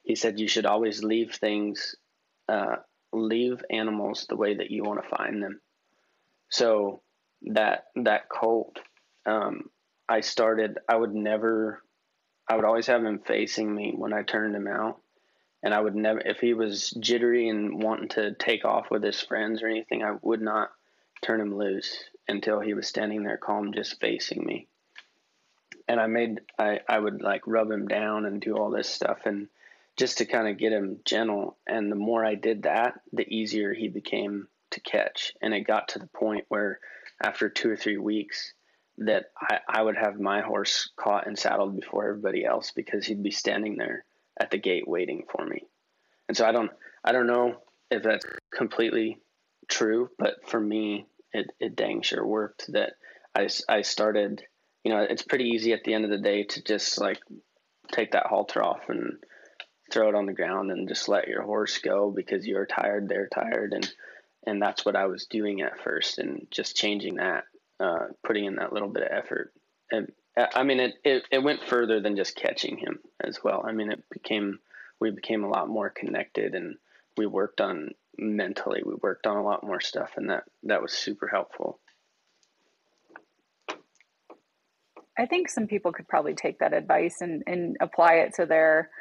[0.04, 1.96] He said you should always leave things,
[2.48, 2.78] uh,
[3.12, 5.60] leave animals the way that you want to find them.
[6.48, 7.02] So
[7.48, 8.80] that that colt,
[9.26, 9.70] um,
[10.08, 10.78] I started.
[10.88, 11.84] I would never.
[12.48, 15.00] I would always have him facing me when I turned him out,
[15.62, 16.20] and I would never.
[16.20, 20.18] If he was jittery and wanting to take off with his friends or anything, I
[20.22, 20.72] would not
[21.22, 24.68] turn him loose until he was standing there calm, just facing me.
[25.88, 26.42] And I made.
[26.58, 29.50] I I would like rub him down and do all this stuff and
[29.98, 31.58] just to kind of get him gentle.
[31.66, 35.34] And the more I did that, the easier he became to catch.
[35.42, 36.80] And it got to the point where
[37.22, 38.54] after two or three weeks
[39.00, 43.24] that I, I would have my horse caught and saddled before everybody else because he'd
[43.24, 44.06] be standing there
[44.40, 45.64] at the gate waiting for me.
[46.28, 46.72] And so I don't
[47.04, 47.58] I don't know
[47.90, 49.20] if that's completely
[49.68, 52.94] true, but for me it, it dang sure worked that
[53.36, 54.44] I, I started,
[54.84, 57.20] you know, it's pretty easy at the end of the day to just like
[57.92, 59.18] take that halter off and
[59.92, 63.30] throw it on the ground and just let your horse go because you're tired, they're
[63.30, 63.74] tired.
[63.74, 63.90] And
[64.46, 67.44] and that's what I was doing at first, and just changing that,
[67.80, 69.54] uh, putting in that little bit of effort.
[69.92, 73.64] And I mean, it, it it went further than just catching him as well.
[73.68, 74.60] I mean, it became
[75.00, 76.76] we became a lot more connected, and
[77.16, 78.82] we worked on mentally.
[78.86, 81.80] We worked on a lot more stuff, and that that was super helpful.
[85.18, 88.92] I think some people could probably take that advice and, and apply it to their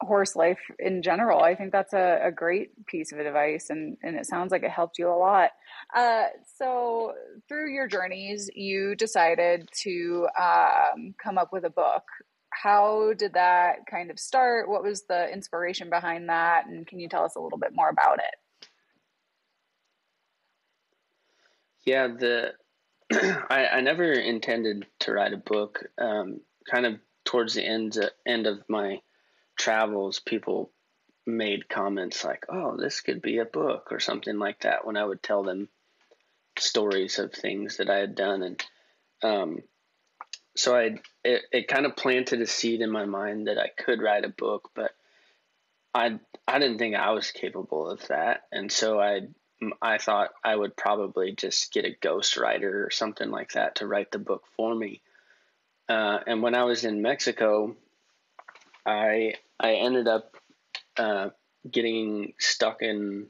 [0.00, 1.42] horse life in general.
[1.42, 4.70] I think that's a, a great piece of advice, and, and it sounds like it
[4.70, 5.50] helped you a lot.
[5.94, 6.24] Uh,
[6.56, 7.14] so,
[7.48, 12.04] through your journeys, you decided to um, come up with a book.
[12.50, 14.68] How did that kind of start?
[14.68, 16.66] What was the inspiration behind that?
[16.66, 18.68] And can you tell us a little bit more about it?
[21.84, 22.52] Yeah, the
[23.50, 25.84] I, I never intended to write a book.
[25.98, 26.40] Um,
[26.70, 26.94] kind of
[27.24, 29.00] towards the end end of my
[29.58, 30.70] travels, people
[31.26, 35.04] made comments like, "Oh, this could be a book" or something like that when I
[35.04, 35.68] would tell them
[36.58, 38.64] stories of things that I had done, and
[39.22, 39.62] um,
[40.56, 44.00] so I it, it kind of planted a seed in my mind that I could
[44.02, 44.92] write a book, but
[45.94, 49.28] I I didn't think I was capable of that, and so I
[49.82, 54.12] I thought I would probably just get a ghostwriter or something like that to write
[54.12, 55.02] the book for me.
[55.88, 57.74] Uh, and when I was in Mexico,
[58.84, 60.34] I I ended up
[60.96, 61.30] uh,
[61.70, 63.28] getting stuck in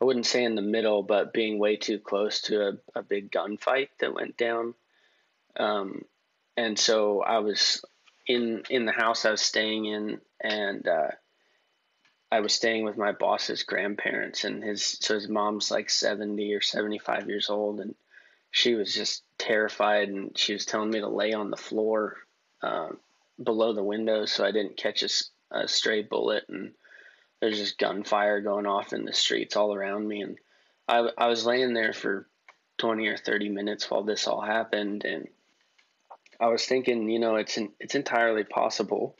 [0.00, 3.30] I wouldn't say in the middle, but being way too close to a, a big
[3.30, 4.74] gunfight that went down.
[5.56, 6.02] Um,
[6.56, 7.82] and so I was
[8.26, 11.10] in in the house I was staying in, and uh,
[12.30, 16.60] I was staying with my boss's grandparents, and his so his mom's like seventy or
[16.60, 17.94] seventy five years old, and
[18.50, 22.16] she was just terrified, and she was telling me to lay on the floor
[22.62, 22.88] uh,
[23.42, 25.08] below the window so I didn't catch a,
[25.54, 26.72] a stray bullet, and
[27.40, 30.38] there's just gunfire going off in the streets all around me, and
[30.88, 32.28] I I was laying there for
[32.78, 35.28] twenty or thirty minutes while this all happened, and
[36.40, 39.16] I was thinking, you know, it's it's entirely possible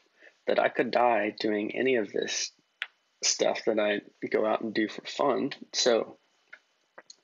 [0.47, 2.51] that I could die doing any of this
[3.22, 5.53] stuff that I go out and do for fun.
[5.72, 6.18] So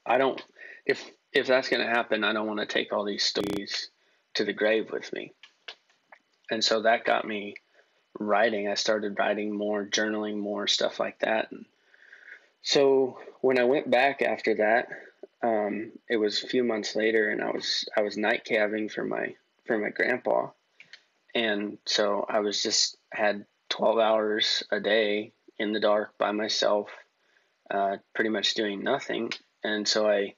[0.06, 0.42] I don't
[0.86, 3.90] if if that's going to happen, I don't want to take all these stories
[4.34, 5.32] to the grave with me.
[6.50, 7.54] And so that got me
[8.18, 8.68] writing.
[8.68, 11.52] I started writing more, journaling more, stuff like that.
[11.52, 11.64] And
[12.62, 14.88] so when I went back after that,
[15.42, 19.04] um, it was a few months later, and I was I was night calving for
[19.04, 19.34] my
[19.64, 20.50] for my grandpa,
[21.34, 26.90] and so I was just had twelve hours a day in the dark by myself,
[27.70, 29.30] uh, pretty much doing nothing.
[29.62, 30.34] And so I,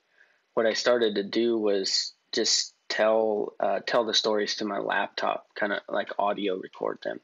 [0.55, 5.47] what I started to do was just tell uh, tell the stories to my laptop,
[5.57, 7.21] kind of like audio record them.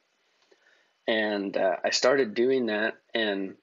[1.08, 3.56] And uh, I started doing that, and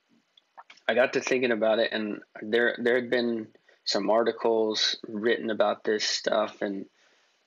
[0.88, 3.48] I got to thinking about it, and there there had been
[3.86, 6.86] some articles written about this stuff, and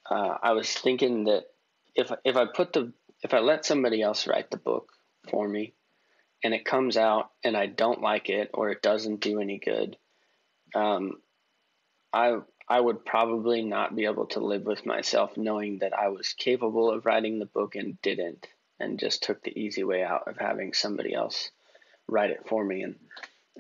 [0.08, 1.44] uh, I was thinking that
[1.94, 2.92] if if I put the
[3.22, 4.92] if I let somebody else write the book
[5.28, 5.74] for me,
[6.42, 9.96] and it comes out and I don't like it or it doesn't do any good,
[10.74, 11.20] um,
[12.12, 12.38] I
[12.68, 16.90] I would probably not be able to live with myself knowing that I was capable
[16.90, 18.46] of writing the book and didn't,
[18.80, 21.50] and just took the easy way out of having somebody else
[22.06, 22.82] write it for me.
[22.82, 22.96] And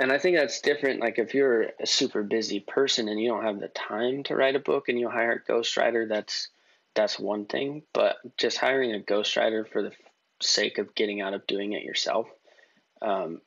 [0.00, 1.00] and I think that's different.
[1.00, 4.54] Like if you're a super busy person and you don't have the time to write
[4.54, 6.48] a book and you hire a ghostwriter, that's
[6.94, 7.82] that's one thing.
[7.92, 9.92] But just hiring a ghostwriter for the
[10.40, 12.28] sake of getting out of doing it yourself
[13.02, 13.40] um,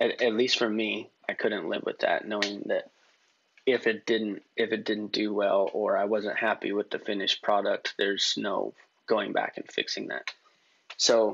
[0.00, 2.90] at, at least for me, I couldn't live with that, knowing that
[3.66, 7.42] if it didn't if it didn't do well or I wasn't happy with the finished
[7.42, 8.74] product, there's no
[9.06, 10.32] going back and fixing that.
[10.98, 11.32] So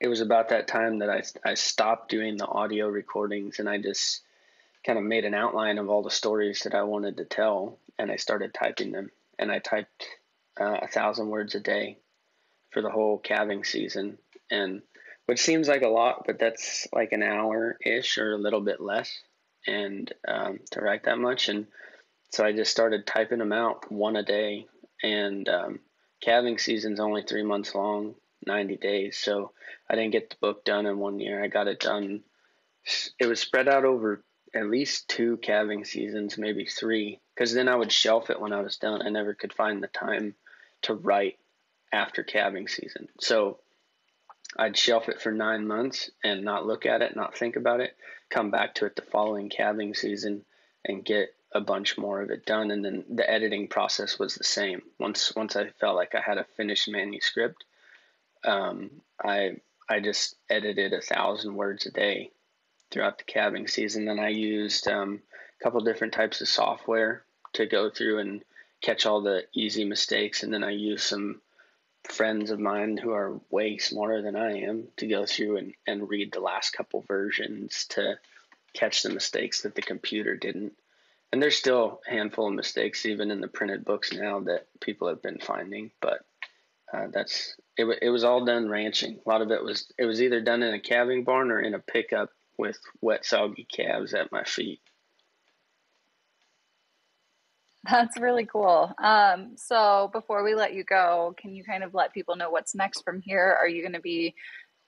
[0.00, 3.78] it was about that time that I I stopped doing the audio recordings and I
[3.78, 4.22] just
[4.84, 8.10] kind of made an outline of all the stories that I wanted to tell and
[8.10, 10.06] I started typing them and I typed
[10.58, 11.98] uh, a thousand words a day
[12.70, 14.16] for the whole calving season
[14.50, 14.82] and
[15.26, 18.80] which seems like a lot, but that's like an hour ish or a little bit
[18.80, 19.22] less,
[19.66, 21.48] and um, to write that much.
[21.48, 21.66] And
[22.30, 24.66] so I just started typing them out one a day.
[25.02, 25.80] And um,
[26.20, 28.14] calving season's only three months long,
[28.46, 29.16] 90 days.
[29.18, 29.52] So
[29.88, 31.42] I didn't get the book done in one year.
[31.42, 32.22] I got it done.
[33.18, 34.22] It was spread out over
[34.54, 38.60] at least two calving seasons, maybe three, because then I would shelf it when I
[38.60, 39.02] was done.
[39.02, 40.34] I never could find the time
[40.82, 41.38] to write
[41.92, 43.08] after calving season.
[43.20, 43.58] So
[44.56, 47.96] I'd shelf it for nine months and not look at it, not think about it,
[48.30, 50.44] come back to it the following calving season
[50.84, 52.70] and get a bunch more of it done.
[52.70, 54.82] And then the editing process was the same.
[54.98, 57.64] Once once I felt like I had a finished manuscript,
[58.44, 58.90] um,
[59.22, 59.56] I
[59.88, 62.30] I just edited a thousand words a day
[62.90, 64.04] throughout the calving season.
[64.04, 65.20] Then I used um,
[65.60, 67.24] a couple different types of software
[67.54, 68.42] to go through and
[68.80, 71.40] catch all the easy mistakes, and then I used some
[72.04, 76.08] friends of mine who are way smarter than I am to go through and, and
[76.08, 78.18] read the last couple versions to
[78.74, 80.72] catch the mistakes that the computer didn't.
[81.32, 85.08] And there's still a handful of mistakes even in the printed books now that people
[85.08, 86.24] have been finding, but
[86.92, 89.18] uh, that's it, it was all done ranching.
[89.24, 91.74] A lot of it was it was either done in a calving barn or in
[91.74, 94.80] a pickup with wet soggy calves at my feet.
[97.90, 98.92] That's really cool.
[99.02, 102.76] Um, so before we let you go, can you kind of let people know what's
[102.76, 103.56] next from here?
[103.60, 104.36] Are you going to be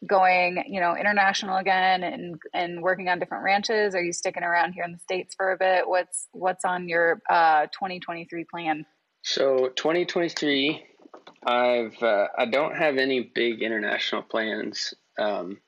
[0.06, 3.94] going, you know, international again and and working on different ranches?
[3.94, 5.88] Are you sticking around here in the states for a bit?
[5.88, 8.86] What's what's on your uh, 2023 plan?
[9.22, 10.84] So 2023,
[11.42, 14.94] I've uh, I don't have any big international plans.
[15.18, 15.58] Um,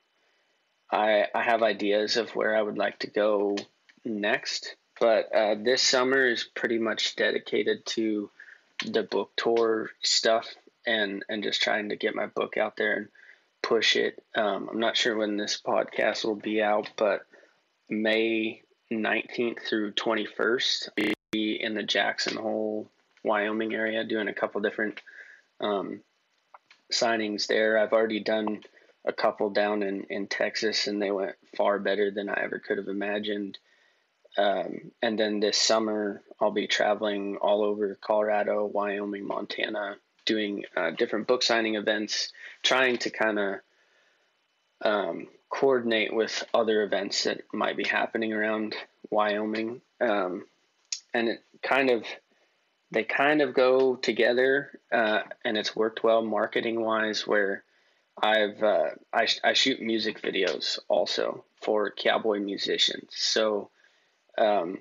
[0.91, 3.57] I I have ideas of where I would like to go
[4.05, 8.29] next but uh, this summer is pretty much dedicated to
[8.85, 10.47] the book tour stuff
[10.85, 13.07] and and just trying to get my book out there and
[13.61, 14.23] push it.
[14.35, 17.25] Um, I'm not sure when this podcast will be out, but
[17.89, 22.89] May 19th through 21st, I'll be in the Jackson Hole,
[23.23, 25.01] Wyoming area doing a couple different
[25.59, 26.01] um,
[26.91, 27.77] signings there.
[27.77, 28.63] I've already done
[29.05, 32.77] a couple down in, in Texas, and they went far better than I ever could
[32.77, 33.57] have imagined.
[34.37, 39.95] Um, and then this summer, I'll be traveling all over Colorado, Wyoming, Montana,
[40.25, 42.31] doing uh, different book signing events,
[42.61, 43.55] trying to kind of
[44.83, 48.75] um, coordinate with other events that might be happening around
[49.09, 49.81] Wyoming.
[50.01, 50.45] Um,
[51.13, 52.03] and it kind of,
[52.91, 57.27] they kind of go together, uh, and it's worked well marketing wise.
[57.27, 57.63] Where
[58.21, 63.69] I've uh, I, I shoot music videos also for cowboy musicians, so
[64.37, 64.79] um,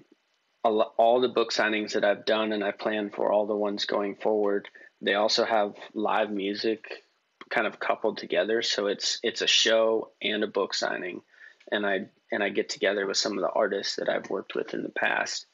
[0.62, 4.16] all the book signings that I've done and I plan for all the ones going
[4.16, 4.68] forward,
[5.00, 7.04] they also have live music
[7.50, 8.62] kind of coupled together.
[8.62, 11.22] So it's it's a show and a book signing,
[11.70, 14.74] and I and I get together with some of the artists that I've worked with
[14.74, 15.46] in the past,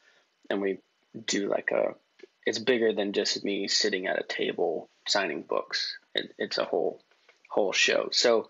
[0.51, 0.79] and we
[1.27, 1.95] do like a.
[2.45, 5.97] It's bigger than just me sitting at a table signing books.
[6.15, 7.01] It, it's a whole
[7.49, 8.09] whole show.
[8.13, 8.49] So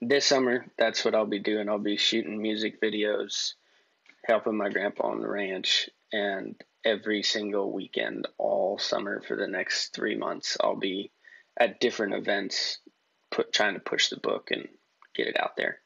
[0.00, 1.68] this summer, that's what I'll be doing.
[1.68, 3.54] I'll be shooting music videos
[4.24, 5.90] helping my grandpa on the ranch.
[6.12, 11.10] And every single weekend, all summer for the next three months, I'll be
[11.58, 12.78] at different events,
[13.30, 14.68] put trying to push the book and
[15.14, 15.78] get it out there.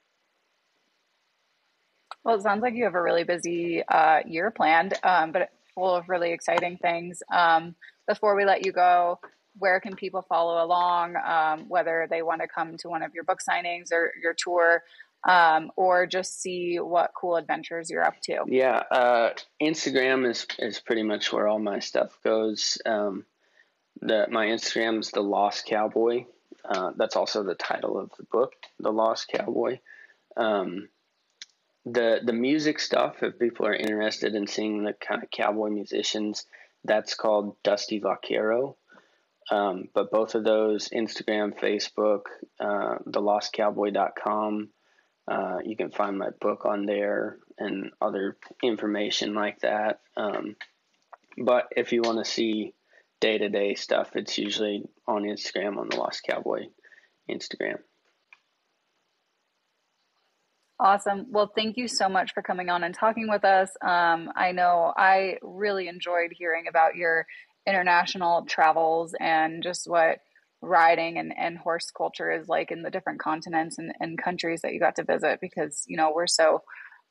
[2.23, 5.95] Well, it sounds like you have a really busy uh, year planned, um, but full
[5.95, 7.23] of really exciting things.
[7.33, 7.75] Um,
[8.07, 9.19] before we let you go,
[9.59, 13.25] where can people follow along, um, whether they want to come to one of your
[13.25, 14.83] book signings or your tour?
[15.27, 18.45] um, or just see what cool adventures you're up to.
[18.47, 19.31] Yeah, uh,
[19.63, 22.79] Instagram is is pretty much where all my stuff goes.
[22.85, 23.25] Um,
[24.01, 26.27] the my Instagram's the Lost Cowboy.
[26.65, 29.81] Uh, that's also the title of the book, The Lost Cowboy.
[30.37, 30.89] Um,
[31.85, 36.47] the the music stuff, if people are interested in seeing the kind of cowboy musicians,
[36.85, 38.77] that's called Dusty Vaquero.
[39.51, 42.23] Um, but both of those, Instagram, Facebook,
[42.59, 44.71] uh, thelostcowboy.com,
[45.31, 50.01] uh, you can find my book on there and other information like that.
[50.17, 50.57] Um,
[51.37, 52.75] but if you want to see
[53.21, 56.67] day to day stuff, it's usually on Instagram on the Lost Cowboy
[57.31, 57.79] Instagram.
[60.81, 61.27] Awesome.
[61.31, 63.71] Well, thank you so much for coming on and talking with us.
[63.81, 67.27] Um, I know I really enjoyed hearing about your
[67.67, 70.19] international travels and just what
[70.61, 74.73] riding and, and horse culture is like in the different continents and, and countries that
[74.73, 76.63] you got to visit because you know we're so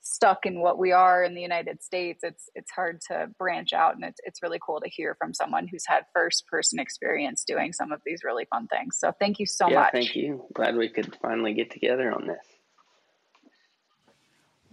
[0.01, 2.21] stuck in what we are in the United States.
[2.23, 5.67] It's it's hard to branch out and it's it's really cool to hear from someone
[5.67, 8.97] who's had first person experience doing some of these really fun things.
[8.99, 9.91] So thank you so yeah, much.
[9.93, 10.45] thank you.
[10.53, 12.45] Glad we could finally get together on this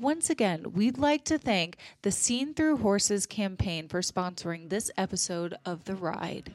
[0.00, 5.54] once again, we'd like to thank the Seen Through Horses campaign for sponsoring this episode
[5.66, 6.54] of The Ride.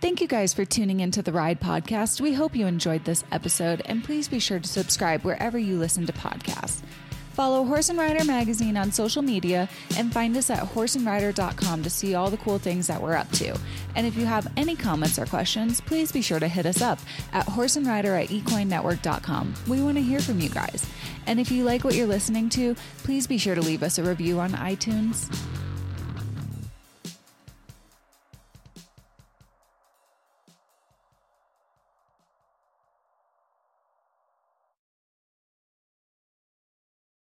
[0.00, 2.20] Thank you guys for tuning into the Ride podcast.
[2.20, 6.06] We hope you enjoyed this episode, and please be sure to subscribe wherever you listen
[6.06, 6.82] to podcasts.
[7.34, 12.14] Follow Horse and Rider magazine on social media and find us at horseandrider.com to see
[12.14, 13.58] all the cool things that we're up to.
[13.96, 17.00] And if you have any comments or questions, please be sure to hit us up
[17.32, 19.54] at horseandrider at equinenetwork.com.
[19.66, 20.86] We want to hear from you guys.
[21.26, 24.04] And if you like what you're listening to, please be sure to leave us a
[24.04, 25.28] review on iTunes.